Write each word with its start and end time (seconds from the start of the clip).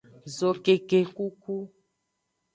Zokekekuku. 0.37 1.57